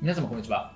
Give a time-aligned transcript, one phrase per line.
[0.00, 0.72] 皆様こんにちは。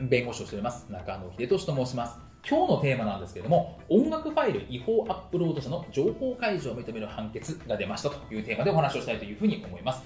[0.00, 0.84] 弁護士をしております。
[0.90, 2.18] 中野秀俊と申します。
[2.44, 10.02] 今日のテーマなんですけれども音楽ファイル違法アップロード者の情報開示を認める判決が出ましたというテーマでお話をしたいというふうに思います。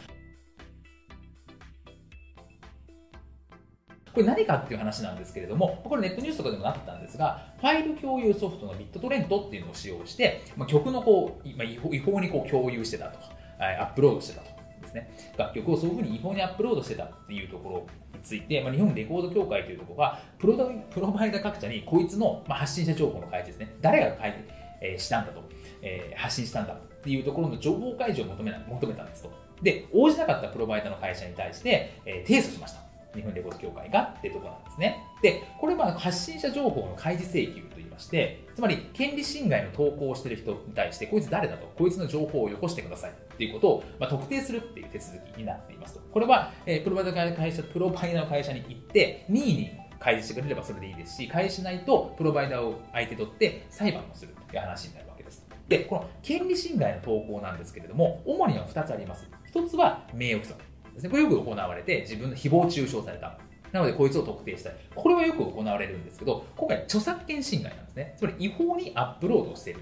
[4.12, 13.18] これ何かっていう話なんですけれども、これネットニュースとかでもなったんですが、ファイル共有ソフトのビットトレントっていうのを使用して、まあ、曲のこう、まあ、違法にこう共有してたと。
[13.18, 14.54] か、アップロードしてたと。
[14.95, 24.49] ですね、楽曲をそういうふうに違法にアップロードしてたっていうところについて、まあ、日本レコード協会というところがプロプロバイダー各社にこいつの、まあ、発信者情報の開示ですね、誰が開示、
[24.80, 25.43] えー、したんだと、
[25.83, 29.30] えー、発信したんだっていうところの情報開示を求めな求めたんですと。
[29.62, 32.85] で、応じなかったプロバイダーの会社に対して、えー、提訴しました。
[33.15, 34.99] 日本レコード協会がっていうところなんですね。
[35.23, 46.01] で、これは発信者情報の開示請求といいまして、つまり権利侵害の投稿をしている人に対して、こいつ誰だと、こいつの情報をよこしてくださいっていうことを、まあ、特定するっていう手続きになっていますと。
[46.13, 55.45] これは、えー、プロバイダーの会社、プロバイダーの会社に行って、任意に開示してくれればそれでいいですし、開示しないと、プロバイダーを相手取って裁判をするという話になるわけです。
[55.68, 59.27] で、この権利侵害の投稿なんですけれども、主には2つあります。
[59.52, 60.59] 1つは名誉毀損
[60.95, 61.11] ですね。
[61.11, 63.39] これよく行われて、自分の誹謗中傷された。
[63.75, 64.77] なので、こいつを特定したい。
[64.94, 68.15] これはよく行われるんですけど、今回、著作権侵害なんですね。
[68.17, 69.81] つまり、違法にアップロードしている。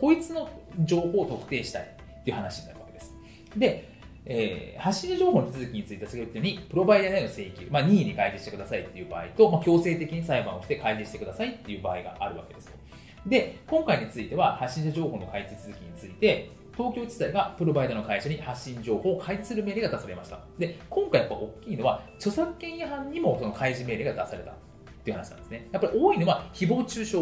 [0.00, 3.14] こいつの情報を特定したいっていう話になるわけです。
[3.54, 3.90] で、
[4.24, 12.72] えー、発信情報の手続きについては、先ほど言ったように、プロバイダーへの請求、まあ、任意に開示してくださいっていう場合と、まあ、強制的に裁判をして開示してくださいっていう場合があるわけです
[13.26, 20.40] で、今回については、発信者情報の開示続きについて、東京地裁がプロバイダーの会社に発信情報を開示する命令が出されました。
[20.58, 24.52] で、今回やっぱ大きいのは、著作権違反にもその開示命令が出された。
[24.52, 25.68] っていう話なんですね。
[25.70, 27.16] やっぱり多いのは、誹謗中傷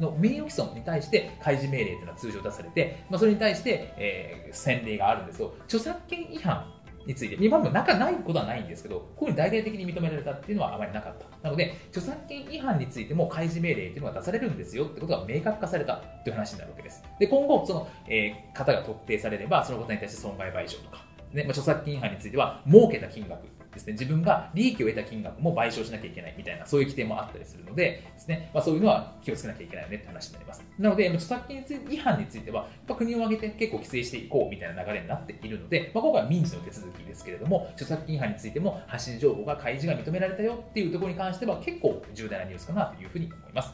[0.00, 6.66] の名誉毀損に対して開示命令というのは通常出されて、まあ、それに対して、えー、先例があるんですけど、著作権違反
[7.08, 11.26] について、今も中ないことはないんですけど、こういうふうに大々的に認められたっていうのはあまりなかった。
[11.42, 17.02] なので、著作権違反についても開示命令というのが出されるんですよってことが明確化されたという話になるわけです。
[17.18, 23.42] で、今後、その、えー、方が特定されれば、そのことに対して損害賠償とか、ねまあ、著作権違反については、儲けた金額
[23.78, 30.64] ですね、自分が利益を得た金額も賠償しなきゃいけないみたいな、そういう規定もあったりするので、ですね、まあ、そういうのは気をつけなきゃいけないよねって話になります。
[30.78, 43.72] なので、著作権違反については、やっぱ国を挙げて結構規制していこうみたいな流れになっているので、まあ、今回は民事の手続きですけれども、著作権違反についても発信情報が開示が認められたよっていうところに関しては結構重大なニュースかなというふうに思います。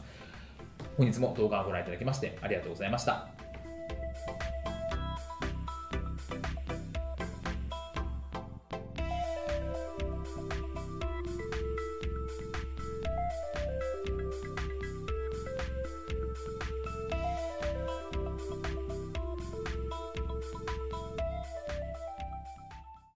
[0.97, 3.34] 本日も動画をご覧いただきましてありがとうございました。